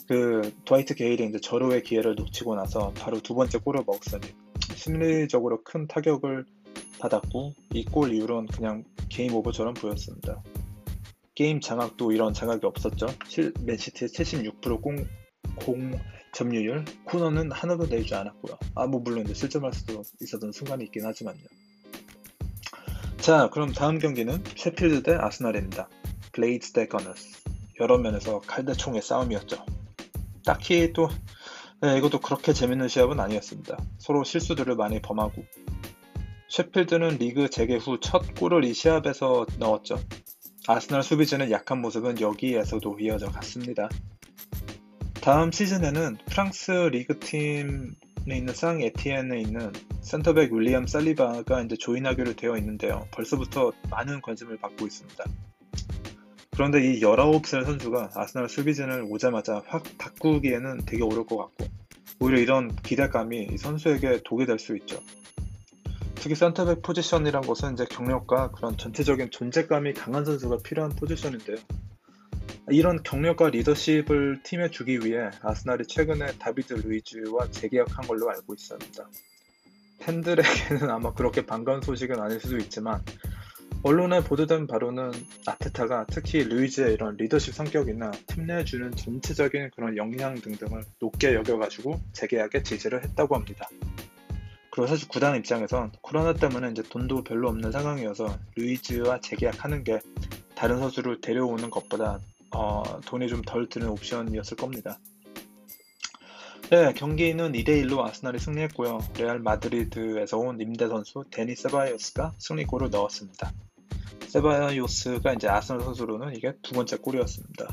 그 0.07 0.53
드와이트 0.63 0.95
게일이 0.95 1.25
이제 1.25 1.39
절호의 1.41 1.83
기회를 1.83 2.15
놓치고 2.15 2.55
나서 2.55 2.93
바로 2.95 3.19
두 3.19 3.35
번째 3.35 3.57
골을 3.57 3.83
먹었으니 3.85 4.33
심리적으로 4.75 5.61
큰 5.63 5.85
타격을 5.87 6.45
받았고 6.99 7.53
이 7.73 7.83
골 7.83 8.13
이후로는 8.13 8.47
그냥 8.47 8.85
game 9.09 9.33
over처럼 9.33 9.73
보였습니다. 9.73 10.41
게임 11.35 11.59
장악도 11.59 12.13
이런 12.13 12.33
장악이 12.33 12.65
없었죠. 12.65 13.07
맨시티의 13.65 14.09
76% 14.09 14.81
공, 14.81 15.05
공 15.57 15.91
점유율, 16.33 16.85
코너는 17.05 17.51
하나도 17.51 17.87
내지 17.87 18.15
않았고요. 18.15 18.57
아, 18.75 18.87
뭐 18.87 18.99
물론 19.01 19.23
이제 19.25 19.33
실점할 19.33 19.73
수도 19.73 20.03
있었던 20.21 20.51
순간이 20.51 20.85
있긴 20.85 21.05
하지만요. 21.05 21.41
자, 23.17 23.49
그럼 23.49 23.71
다음 23.73 23.99
경기는 23.99 24.43
셰필드 24.55 25.03
대 25.03 25.13
아스날입니다. 25.13 25.89
블레이드 26.31 26.71
대 26.71 26.87
거너스. 26.87 27.37
여러 27.79 27.97
면에서 27.97 28.39
칼대 28.39 28.73
총의 28.73 29.01
싸움이었죠. 29.01 29.65
딱히 30.45 30.93
또 30.93 31.09
네, 31.81 31.97
이것도 31.97 32.19
그렇게 32.19 32.51
재밌는 32.53 32.87
시합은 32.87 33.19
아니었습니다. 33.19 33.77
서로 33.99 34.23
실수들을 34.23 34.75
많이 34.75 35.01
범하고 35.01 35.43
셰필드는 36.49 37.17
리그 37.19 37.49
재개 37.49 37.77
후 37.77 37.99
첫 37.99 38.35
골을 38.35 38.65
이 38.65 38.73
시합에서 38.73 39.45
넣었죠. 39.59 39.99
아스날 40.67 41.03
수비진의 41.03 41.51
약한 41.51 41.81
모습은 41.81 42.19
여기에서도 42.19 42.99
이어져 42.99 43.27
갔습니다. 43.27 43.89
다음 45.21 45.51
시즌에는 45.51 46.17
프랑스 46.29 46.71
리그 46.71 47.19
팀에 47.19 48.37
있는 48.37 48.53
상 48.53 48.81
에티엔에 48.81 49.41
있는 49.41 49.71
센터백 50.01 50.53
윌리엄 50.53 50.87
살리바가 50.87 51.61
이제 51.63 51.75
조인하기로 51.75 52.35
되어 52.35 52.57
있는데요. 52.57 53.05
벌써부터 53.11 53.73
많은 53.89 54.21
관심을 54.21 54.57
받고 54.57 54.85
있습니다. 54.87 55.23
그런데 56.51 56.81
이 56.83 57.01
19살 57.01 57.65
선수가 57.65 58.11
아스날 58.15 58.49
수비진을 58.49 59.07
오자마자 59.09 59.61
확 59.67 59.83
바꾸기에는 59.97 60.85
되게 60.85 61.03
어려울 61.03 61.25
것 61.25 61.37
같고 61.37 61.67
오히려 62.21 62.39
이런 62.39 62.75
기대감이 62.77 63.57
선수에게 63.57 64.21
독이 64.25 64.45
될 64.45 64.57
수 64.57 64.75
있죠. 64.77 64.99
특히 66.15 66.35
센터백 66.35 66.81
포지션이란 66.81 67.43
것은 67.43 67.73
이제 67.73 67.85
경력과 67.85 68.51
그런 68.51 68.75
전체적인 68.77 69.31
존재감이 69.31 69.93
강한 69.93 70.25
선수가 70.25 70.57
필요한 70.63 70.91
포지션인데요. 70.91 71.57
이런 72.71 73.01
경력과 73.03 73.49
리더십을 73.49 74.41
팀에 74.43 74.69
주기 74.69 74.99
위해 74.99 75.29
아스날이 75.41 75.85
최근에 75.85 76.33
다비드 76.39 76.73
루이즈와 76.73 77.49
재계약한 77.51 78.07
걸로 78.07 78.29
알고 78.29 78.53
있습니다. 78.53 79.09
팬들에게는 79.99 80.89
아마 80.89 81.13
그렇게 81.13 81.45
반가운 81.45 81.81
소식은 81.81 82.19
아닐 82.19 82.39
수도 82.39 82.57
있지만 82.57 83.01
언론에 83.81 84.21
보도된 84.21 84.67
바로는 84.67 85.11
아테타가 85.45 86.07
특히 86.09 86.43
루이즈의 86.43 86.93
이런 86.93 87.15
리더십 87.15 87.53
성격이나 87.53 88.11
팀 88.27 88.45
내에 88.45 88.65
주는 88.65 88.91
전체적인 88.91 89.71
그런 89.75 89.95
영향 89.95 90.35
등등을 90.35 90.83
높게 90.99 91.33
여겨가지고 91.33 91.99
재계약에 92.11 92.63
지지를 92.63 93.03
했다고 93.03 93.35
합니다. 93.35 93.69
그리고 94.71 94.87
사실 94.87 95.07
구단 95.07 95.35
입장에선 95.37 95.91
코로나 96.01 96.33
때문에 96.33 96.71
이제 96.71 96.83
돈도 96.83 97.23
별로 97.23 97.47
없는 97.49 97.71
상황이어서 97.71 98.37
루이즈와 98.55 99.21
재계약하는 99.21 99.83
게 99.83 99.99
다른 100.55 100.79
선수를 100.79 101.21
데려오는 101.21 101.69
것보다 101.69 102.19
어, 102.51 102.99
돈이 103.05 103.27
좀 103.27 103.41
덜 103.41 103.67
드는 103.69 103.89
옵션이었을 103.89 104.57
겁니다. 104.57 104.99
네, 106.69 106.93
경기는 106.93 107.51
2대1로 107.53 108.05
아스날이 108.05 108.37
승리했고요. 108.37 108.99
레알 109.17 109.39
마드리드에서 109.39 110.37
온 110.37 110.61
임대 110.61 110.87
선수 110.87 111.23
데니 111.31 111.55
세바이오스가 111.55 112.33
승리골을 112.37 112.91
넣었습니다. 112.91 113.51
세바이오스가 114.27 115.33
이제 115.33 115.47
아스날 115.47 115.81
선수로는 115.81 116.35
이게 116.35 116.53
두 116.61 116.75
번째 116.75 116.97
골이었습니다. 116.97 117.67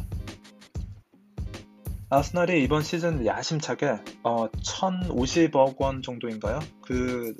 아스날이 2.09 2.62
이번 2.62 2.83
시즌 2.83 3.26
야심차게 3.26 3.99
어, 4.23 4.49
1,050억 4.49 5.78
원 5.78 6.02
정도인가요? 6.02 6.61
그 6.80 7.35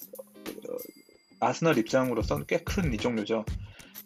어, 0.69 0.77
아스날 1.41 1.79
입장으로서는 1.79 2.47
꽤큰 2.47 2.93
이적료죠. 2.93 3.45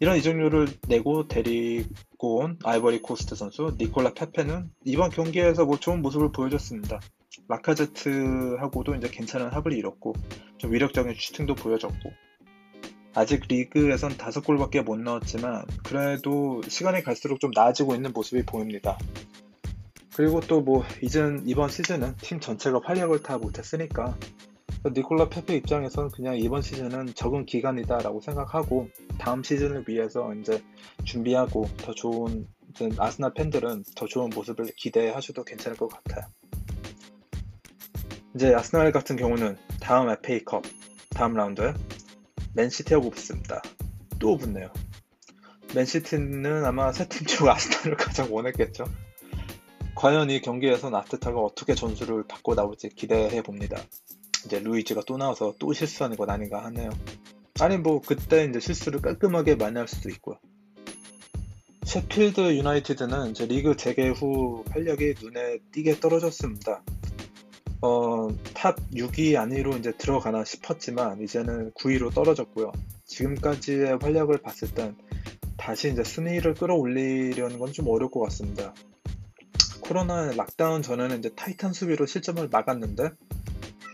이런 0.00 0.16
이적료를 0.16 0.66
내고 0.88 1.28
데리고 1.28 2.38
온 2.38 2.58
아이버리 2.64 3.02
코스트 3.02 3.34
선수 3.34 3.76
니콜라 3.78 4.14
페페는 4.14 4.70
이번 4.86 5.10
경기에서 5.10 5.66
뭐 5.66 5.78
좋은 5.78 6.00
모습을 6.00 6.32
보여줬습니다. 6.32 7.00
라카제트하고도 7.48 8.94
이제 8.94 9.08
괜찮은 9.10 9.48
합을 9.48 9.74
이뤘고 9.74 10.14
좀 10.56 10.72
위력적인 10.72 11.14
슈팅도 11.14 11.54
보여줬고 11.54 12.10
아직 13.14 13.42
리그에선 13.48 14.16
다섯 14.16 14.40
골밖에 14.40 14.80
못 14.80 14.96
넣었지만 14.98 15.66
그래도 15.84 16.62
시간이 16.66 17.02
갈수록 17.02 17.38
좀 17.38 17.50
나아지고 17.54 17.94
있는 17.94 18.12
모습이 18.14 18.46
보입니다. 18.46 18.96
그리고 20.14 20.40
또 20.40 20.62
뭐 20.62 20.84
이전 21.02 21.42
이번 21.46 21.68
시즌은 21.68 22.16
팀 22.22 22.40
전체가 22.40 22.80
활약을 22.84 23.22
다 23.22 23.36
못했으니까 23.36 24.16
니콜라 24.88 25.28
페페 25.28 25.56
입장에서는 25.56 26.10
그냥 26.10 26.38
이번 26.38 26.62
시즌은 26.62 27.14
적응 27.14 27.44
기간이다라고 27.44 28.20
생각하고 28.22 28.88
다음 29.18 29.42
시즌을 29.42 29.84
위해서 29.86 30.32
이제 30.34 30.62
준비하고 31.04 31.68
더 31.78 31.92
좋은 31.92 32.48
아스날 32.96 33.34
팬들은 33.34 33.84
더 33.94 34.06
좋은 34.06 34.30
모습을 34.30 34.66
기대하셔도 34.76 35.44
괜찮을 35.44 35.76
것 35.76 35.88
같아요. 35.88 36.24
이제 38.34 38.54
아스날 38.54 38.90
같은 38.92 39.16
경우는 39.16 39.56
다음 39.80 40.08
FA컵 40.08 40.64
다음 41.10 41.34
라운드에 41.34 41.74
맨시티하고 42.54 43.10
붙습니다. 43.10 43.60
또 44.18 44.36
붙네요. 44.38 44.72
맨시티는 45.74 46.64
아마 46.64 46.90
세 46.92 47.06
팀 47.06 47.26
중 47.26 47.48
아스날을 47.48 47.96
가장 47.98 48.32
원했겠죠. 48.32 48.84
과연 49.94 50.30
이 50.30 50.40
경기에선 50.40 50.94
아르테타가 50.94 51.38
어떻게 51.38 51.74
전술을 51.74 52.24
바꿔 52.26 52.54
나올지 52.54 52.88
기대해 52.88 53.42
봅니다. 53.42 53.76
이제 54.46 54.58
루이즈가 54.58 55.02
또 55.06 55.16
나와서 55.16 55.54
또 55.58 55.72
실수하는 55.72 56.16
건 56.16 56.30
아닌가 56.30 56.64
하네요. 56.64 56.90
아니 57.60 57.76
뭐 57.76 58.00
그때 58.00 58.44
이제 58.44 58.60
실수를 58.60 59.00
깔끔하게 59.00 59.56
만회할 59.56 59.86
수도 59.88 60.08
있고요. 60.10 60.38
셰필드 61.84 62.56
유나이티드는 62.56 63.30
이제 63.30 63.46
리그 63.46 63.76
재개 63.76 64.08
후 64.08 64.64
활력이 64.70 65.14
눈에 65.20 65.58
띄게 65.72 66.00
떨어졌습니다. 66.00 66.82
어, 67.82 68.28
탑 68.54 68.76
6위 68.92 69.36
안으로 69.36 69.76
이제 69.78 69.92
들어가나 69.92 70.44
싶었지만 70.44 71.20
이제는 71.22 71.72
9위로 71.72 72.14
떨어졌고요. 72.14 72.72
지금까지의 73.06 73.98
활약을 74.00 74.38
봤을 74.38 74.72
땐 74.74 74.96
다시 75.56 75.90
이제 75.90 76.04
순위를 76.04 76.54
끌어올리려는 76.54 77.58
건 77.58 77.72
좀 77.72 77.88
어려울 77.88 78.10
것 78.10 78.20
같습니다. 78.20 78.74
코로나 79.80 80.30
lockdown 80.32 80.82
전에는 80.82 81.18
이제 81.18 81.30
tight한 81.34 81.72
수비로 81.72 82.06
실점을 82.06 82.46
막았는데 82.48 83.10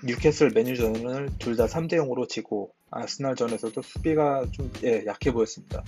뉴캐슬 0.04 0.50
맨유전을 0.54 1.30
둘 1.38 1.56
다 1.56 1.66
3대 1.66 1.94
0으로 1.94 2.28
지고 2.28 2.72
아스날전에서도 2.90 3.80
수비가 3.82 4.44
좀 4.52 4.70
예, 4.84 5.04
약해 5.06 5.32
보였습니다. 5.32 5.82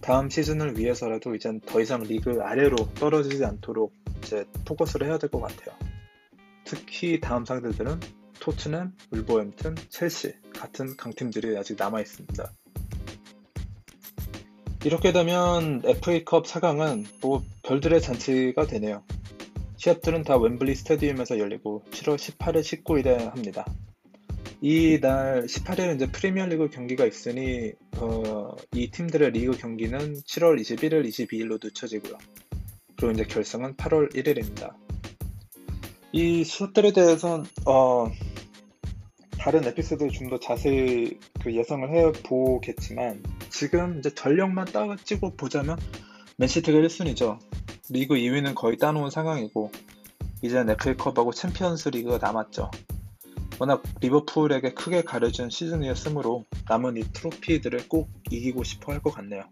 다음 0.00 0.28
시즌을 0.30 0.78
위해서라도 0.78 1.34
이젠 1.34 1.60
더 1.60 1.80
이상 1.80 2.02
리그 2.02 2.40
아래로 2.42 2.76
떨어지지 2.94 3.44
않도록 3.44 3.92
이제 4.24 4.44
포커스를 4.64 5.06
해야 5.06 5.18
될 5.18 5.30
것 5.30 5.40
같아요. 5.40 5.76
특히 6.64 7.20
다음 7.20 7.44
상대들은 7.44 8.00
토트넘, 8.40 8.92
울버햄튼, 9.12 9.76
첼시 9.90 10.34
같은 10.58 10.96
강팀들이 10.96 11.56
아직 11.56 11.76
남아 11.78 12.00
있습니다. 12.00 12.52
이렇게 14.84 15.12
되면 15.12 15.82
FA컵 15.84 16.46
4강은 16.46 17.04
뭐 17.20 17.44
별들의 17.62 18.00
잔치가 18.00 18.66
되네요. 18.66 19.04
시합들은 19.82 20.22
다 20.22 20.36
웸블리 20.38 20.76
스타디움에서 20.76 21.40
열리고 21.40 21.82
7월 21.90 22.14
18일, 22.14 22.60
19일에 22.60 23.30
합니다. 23.30 23.66
이날 24.60 25.42
18일은 25.46 25.96
이제 25.96 26.06
프리미어리그 26.06 26.70
경기가 26.70 27.04
있으니 27.04 27.72
어, 27.96 28.54
이 28.76 28.92
팀들의 28.92 29.32
리그 29.32 29.58
경기는 29.58 29.98
7월 30.22 30.60
21일, 30.60 31.04
22일로 31.08 31.58
늦춰지고요. 31.60 32.16
그리고 32.96 33.12
이제 33.12 33.24
결승은 33.24 33.74
8월 33.74 34.14
1일입니다. 34.14 34.72
이 36.12 36.44
시합들에 36.44 36.92
대해서는 36.92 37.44
어, 37.66 38.08
다른 39.36 39.64
에피소드 39.64 40.10
좀더 40.10 40.38
자세히 40.38 41.18
그 41.42 41.52
예상을 41.52 41.90
해 41.90 42.12
보겠지만 42.22 43.20
지금 43.50 43.98
이제 43.98 44.14
전력만 44.14 44.66
따지고 44.66 45.34
보자면 45.34 45.76
맨시티가 46.36 46.78
1순위죠. 46.78 47.40
리그 47.92 48.14
2위는 48.14 48.54
거의 48.54 48.78
따놓은 48.78 49.10
상황이고 49.10 49.70
이제 50.40 50.58
FA컵하고 50.58 51.32
챔피언스 51.32 51.90
리그가 51.90 52.16
남았죠. 52.18 52.70
워낙 53.58 53.82
리버풀에게 54.00 54.72
크게 54.72 55.02
가려진 55.02 55.50
시즌이었으므로 55.50 56.46
남은 56.68 56.96
이 56.96 57.02
트로피들을 57.12 57.88
꼭 57.88 58.08
이기고 58.30 58.64
싶어 58.64 58.92
할 58.92 59.00
것 59.02 59.12
같네요. 59.14 59.42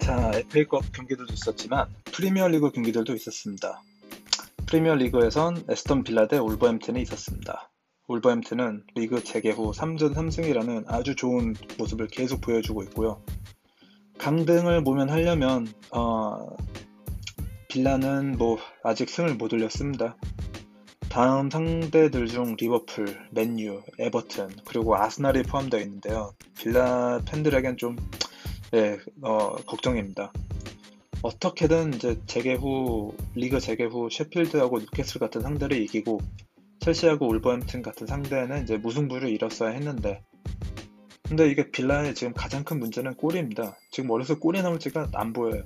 자, 0.00 0.32
FA컵 0.34 0.92
경기들도 0.92 1.32
있었지만 1.32 1.86
프리미어리그 2.06 2.72
경기들도 2.72 3.14
있었습니다. 3.14 3.82
프리미어리그에선 4.66 5.64
에스턴 5.68 6.02
빌라 6.02 6.26
대 6.26 6.38
올버햄튼이 6.38 7.00
있었습니다. 7.02 7.71
올버햄튼은 8.12 8.84
리그 8.94 9.24
재개 9.24 9.50
후 9.50 9.72
3전 9.72 10.14
3승이라는 10.14 10.84
아주 10.86 11.16
좋은 11.16 11.54
모습을 11.78 12.08
계속 12.08 12.40
보여주고 12.40 12.82
있고요. 12.84 13.22
강등을 14.18 14.82
모면하려면 14.82 15.66
어, 15.90 16.46
빌라는 17.68 18.36
뭐 18.36 18.58
아직 18.84 19.08
승을 19.08 19.36
못 19.36 19.52
올렸습니다. 19.52 20.16
다음 21.08 21.50
상대들 21.50 22.26
중 22.26 22.56
리버풀, 22.58 23.28
맨유, 23.32 23.82
에버튼 23.98 24.50
그리고 24.66 24.96
아스날이 24.96 25.42
포함되어 25.42 25.80
있는데요. 25.80 26.32
빌라 26.58 27.20
팬들에겐 27.26 27.76
좀 27.78 27.96
네, 28.70 28.98
어, 29.22 29.56
걱정입니다. 29.66 30.32
어떻게든 31.22 31.94
이제 31.94 32.20
재개 32.26 32.54
후 32.54 33.14
리그 33.34 33.60
재개 33.60 33.84
후 33.84 34.08
셰필드하고 34.10 34.80
뉴캐슬 34.80 35.18
같은 35.20 35.40
상대를 35.40 35.80
이기고 35.82 36.20
첼시하고 36.82 37.28
울버햄튼 37.28 37.80
같은 37.80 38.08
상대는 38.08 38.64
이제 38.64 38.76
무승부를 38.76 39.28
이뤘어야 39.28 39.70
했는데 39.70 40.20
근데 41.22 41.48
이게 41.48 41.70
빌라의 41.70 42.14
지금 42.16 42.34
가장 42.34 42.64
큰 42.64 42.80
문제는 42.80 43.14
골입니다. 43.14 43.76
지금 43.92 44.10
어디서 44.10 44.40
골이 44.40 44.60
나올지가 44.60 45.08
안 45.14 45.32
보여요. 45.32 45.62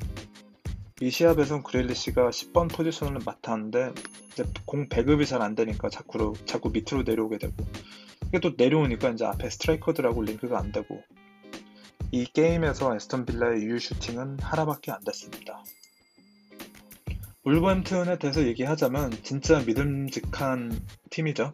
이 1.00 1.10
시합에선 1.10 1.62
그릴리시가 1.62 2.28
10번 2.28 2.70
포지션을 2.70 3.20
맡았는데 3.24 3.92
이제 4.32 4.44
공 4.66 4.90
배급이 4.90 5.24
잘 5.24 5.40
안 5.40 5.54
되니까 5.54 5.88
자꾸 5.88 6.34
자꾸 6.44 6.68
밑으로 6.70 7.02
내려오게 7.02 7.38
되고 7.38 7.54
이게 8.28 8.38
또 8.40 8.52
내려오니까 8.54 9.10
이제 9.10 9.24
앞에 9.24 9.48
스트라이커들하고 9.48 10.20
링크가 10.22 10.58
안 10.58 10.70
되고 10.70 11.02
이 12.12 12.26
게임에서 12.26 12.94
에스턴 12.94 13.24
빌라의 13.24 13.62
유효 13.62 13.78
슈팅은 13.78 14.40
하나밖에 14.40 14.92
안 14.92 15.00
됐습니다. 15.02 15.64
울버햄튼에 17.46 18.18
대해서 18.18 18.44
얘기하자면 18.44 19.12
진짜 19.22 19.60
믿음직한 19.60 20.84
팀이죠. 21.10 21.52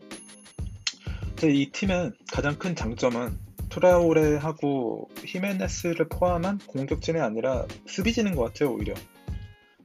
이 1.44 1.70
팀의 1.70 2.12
가장 2.32 2.58
큰 2.58 2.74
장점은 2.74 3.38
트라오레하고 3.68 5.10
히메네스를 5.22 6.08
포함한 6.08 6.60
공격진이 6.66 7.20
아니라 7.20 7.66
수비진인 7.86 8.36
것 8.36 8.44
같아요, 8.44 8.72
오히려. 8.72 8.94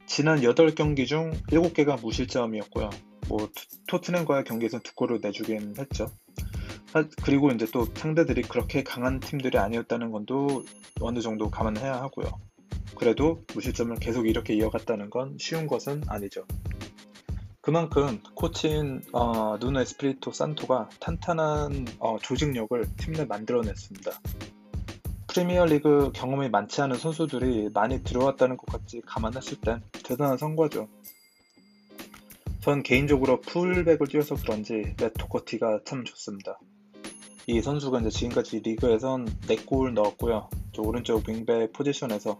지난 0.05 0.39
8경기 0.39 1.07
중 1.07 1.31
7개가 1.49 1.99
무실점이었고요. 1.99 2.89
뭐 3.27 3.49
토트넘과의 3.89 4.45
경기에서 4.45 4.79
두 4.79 4.95
골을 4.95 5.19
내주긴 5.21 5.75
했죠. 5.77 6.09
그리고 7.21 7.51
이제 7.51 7.67
또 7.73 7.85
상대들이 7.93 8.43
그렇게 8.43 8.81
강한 8.81 9.19
팀들이 9.19 9.57
아니었다는 9.57 10.11
건도 10.11 10.63
어느 11.01 11.19
정도 11.19 11.49
감안해야 11.49 11.95
하고요. 11.95 12.31
그래도 12.95 13.43
무실점을 13.53 13.95
계속 13.97 14.27
이렇게 14.27 14.53
이어갔다는 14.56 15.10
건 15.10 15.38
쉬운 15.39 15.67
것은 15.67 16.03
아니죠. 16.08 16.45
그만큼 17.62 18.21
코치인 18.34 19.01
어, 19.12 19.58
누노 19.60 19.82
에스프리토 19.82 20.32
산토가 20.32 20.89
탄탄한 20.99 21.86
어, 21.99 22.17
조직력을 22.21 22.86
팀 22.97 23.13
내 23.13 23.25
만들어냈습니다. 23.25 24.12
프리미어리그 25.27 26.12
경험이 26.13 26.49
많지 26.49 26.82
않은 26.82 26.95
선수들이 26.97 27.69
많이 27.73 28.03
들어왔다는 28.03 28.58
것같이 28.58 29.01
감안했을 29.06 29.58
땐 29.62 29.82
대단한 30.03 30.38
성과죠. 30.38 30.88
전 32.62 32.84
개인적으로 32.84 33.41
풀백을 33.41 34.08
뛰어서 34.08 34.36
그런지 34.36 34.95
레토커티가 34.99 35.82
참 35.86 36.03
좋습니다. 36.06 36.60
이 37.47 37.62
선수가 37.62 37.99
이제 38.01 38.10
지금까지 38.10 38.60
리그에선 38.62 39.25
4골 39.25 39.93
넣었고요. 39.93 40.49
저 40.77 40.83
오른쪽 40.83 41.27
윙백 41.27 41.73
포지션에서 41.73 42.39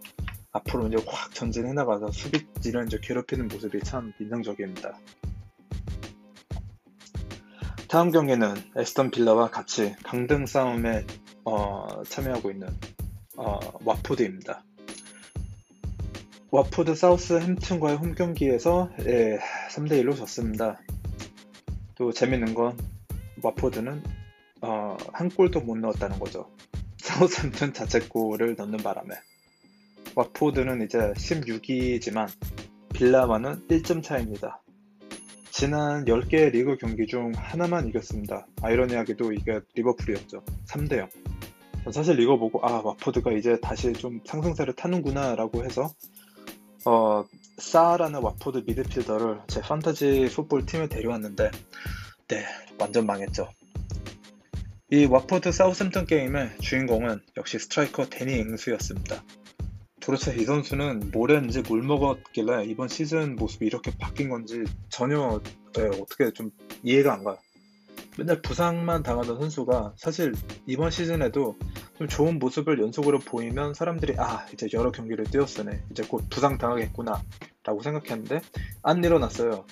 앞으로 0.52 0.86
이제 0.86 0.96
확 1.08 1.34
전진해 1.34 1.72
나가서 1.72 2.12
수비진을 2.12 2.86
이제 2.86 2.96
괴롭히는 3.02 3.48
모습이 3.48 3.80
참 3.80 4.12
인상적입니다. 4.20 4.96
다음 7.88 8.12
경기는 8.12 8.54
에스턴 8.76 9.10
빌라와 9.10 9.50
같이 9.50 9.96
강등 10.04 10.46
싸움에 10.46 11.04
어, 11.44 12.04
참여하고 12.04 12.52
있는 12.52 12.68
어, 13.36 13.58
와포드입니다. 13.84 14.62
와포드 16.52 16.94
사우스 16.94 17.40
햄튼과의 17.40 17.96
홈 17.96 18.14
경기에서 18.14 18.88
예, 19.00 19.40
3대 19.72 20.00
1로 20.04 20.16
졌습니다. 20.16 20.80
또 21.96 22.12
재밌는 22.12 22.54
건 22.54 22.78
와포드는 23.42 24.00
어, 24.60 24.96
한 25.12 25.28
골도 25.28 25.62
못 25.62 25.76
넣었다는 25.76 26.20
거죠. 26.20 26.48
사우스햄튼 27.18 27.72
자책골을 27.72 28.54
넣는 28.56 28.78
바람에 28.78 29.12
와포드는 30.14 30.82
이제 30.82 30.98
16위지만 30.98 32.28
빌라와는 32.94 33.66
1점 33.66 34.04
차입니다. 34.04 34.62
지난 35.50 36.04
10개의 36.04 36.52
리그 36.52 36.76
경기 36.76 37.08
중 37.08 37.32
하나만 37.34 37.88
이겼습니다. 37.88 38.46
아이러니하게도 38.62 39.32
이게 39.32 39.60
리버풀이었죠. 39.74 40.44
3대0. 40.68 41.08
사실 41.92 42.20
이거 42.20 42.38
보고 42.38 42.64
아 42.64 42.82
와포드가 42.84 43.32
이제 43.32 43.58
다시 43.60 43.92
좀 43.94 44.20
상승세를 44.24 44.74
타는구나 44.74 45.34
라고 45.34 45.64
해서 45.64 45.92
어, 46.84 47.24
사르라는 47.56 48.22
와포드 48.22 48.62
미드필더를 48.64 49.40
제 49.48 49.60
fantasy 49.60 50.28
football 50.36 50.66
팀에 50.66 50.88
데려왔는데 50.88 51.50
네 52.28 52.44
완전 52.78 53.06
망했죠. 53.06 53.48
이 54.90 55.04
와포드 55.04 55.52
사우스햄튼 55.52 56.06
게임의 56.06 56.60
주인공은 56.62 57.20
역시 57.36 57.58
스트라이커 57.58 58.06
대니 58.08 58.32
잉스였습니다. 58.38 59.22
도대체 60.00 60.34
이 60.34 60.46
선수는 60.46 61.10
뭘 61.12 61.32
했는지 61.32 61.60
뭘 61.60 61.82
먹었길래 61.82 62.64
이번 62.64 62.88
시즌 62.88 63.36
모습이 63.36 63.66
이렇게 63.66 63.90
바뀐 63.98 64.30
건지 64.30 64.64
전혀 64.88 65.42
네, 65.74 65.82
어떻게 66.00 66.32
좀 66.32 66.50
이해가 66.82 67.12
안 67.12 67.22
가요. 67.22 67.36
맨날 68.16 68.40
부상만 68.40 69.02
당하던 69.02 69.38
선수가 69.38 69.92
사실 69.98 70.32
이번 70.66 70.90
시즌에도 70.90 71.58
좀 71.98 72.08
좋은 72.08 72.38
모습을 72.38 72.80
연속으로 72.80 73.18
보이면 73.18 73.74
사람들이 73.74 74.14
아 74.16 74.46
이제 74.54 74.68
여러 74.72 74.90
경기를 74.90 75.26
뛰었으네 75.26 75.82
이제 75.90 76.02
곧 76.02 76.24
부상 76.30 76.56
당하겠구나 76.56 77.22
라고 77.62 77.82
생각했는데 77.82 78.40
안 78.82 79.04
일어났어요 79.04 79.66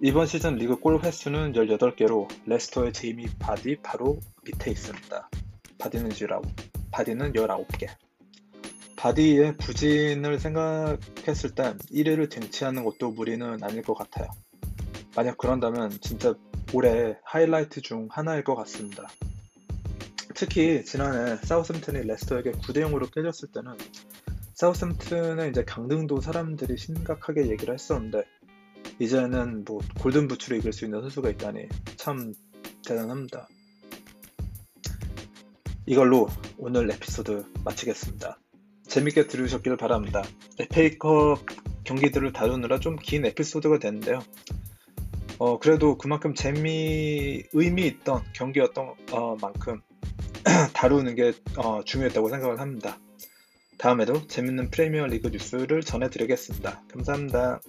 이번 0.00 0.26
시즌 0.26 0.56
리그 0.56 0.76
골 0.76 1.00
횟수는 1.00 1.52
18개로 1.52 2.28
레스터의 2.46 2.92
제이미 2.92 3.26
바디 3.38 3.76
바로 3.76 4.18
밑에 4.44 4.70
있습니다. 4.70 5.30
바디는 5.78 6.10
19, 6.10 6.42
바디는 6.90 7.32
19개. 7.32 7.88
바디의 8.96 9.56
부진을 9.56 10.40
생각했을 10.40 11.54
땐 11.54 11.78
1위를 11.92 12.28
쟁취하는 12.28 12.84
것도 12.84 13.12
무리는 13.12 13.62
아닐 13.62 13.82
것 13.82 13.94
같아요. 13.94 14.28
만약 15.14 15.38
그런다면 15.38 15.90
진짜 16.00 16.34
올해 16.72 17.16
하이라이트 17.22 17.80
중 17.80 18.08
하나일 18.10 18.42
것 18.42 18.56
같습니다. 18.56 19.08
특히 20.34 20.84
지난해 20.84 21.36
사우스햄튼이 21.36 22.04
레스터에게 22.06 22.50
9대 22.52 22.78
0으로 22.78 23.10
깨졌을 23.12 23.48
때는 23.52 23.76
사우스햄튼의 24.54 25.50
이제 25.50 25.64
강등도 25.64 26.20
사람들이 26.20 26.76
심각하게 26.76 27.48
얘기를 27.48 27.72
했었는데 27.72 28.24
이제는 28.98 29.64
뭐 29.64 29.80
골든 29.98 30.28
부츠를 30.28 30.58
이길 30.58 30.72
수 30.72 30.84
있는 30.84 31.00
선수가 31.00 31.30
있다니 31.30 31.68
참 31.96 32.32
대단합니다. 32.86 33.48
이걸로 35.86 36.28
오늘 36.58 36.90
에피소드 36.90 37.44
마치겠습니다. 37.64 38.38
재밌게 38.86 39.26
들으셨길 39.26 39.76
바랍니다. 39.76 40.22
FA컵 40.58 41.44
경기들을 41.84 42.32
다루느라 42.32 42.78
좀 42.78 42.96
긴 42.96 43.26
에피소드가 43.26 43.78
됐는데요. 43.78 44.20
어, 45.38 45.58
그래도 45.58 45.98
그만큼 45.98 46.34
재미, 46.34 47.42
의미 47.52 47.86
있던 47.86 48.22
경기였던 48.34 48.94
어, 49.10 49.36
만큼 49.40 49.80
다루는 50.72 51.16
게 51.16 51.32
어, 51.56 51.82
중요했다고 51.84 52.28
생각을 52.28 52.60
합니다. 52.60 52.98
다음에도 53.78 54.26
재밌는 54.28 54.70
프리미어 54.70 55.06
리그 55.06 55.28
뉴스를 55.28 55.82
전해드리겠습니다. 55.82 56.82
감사합니다. 56.88 57.60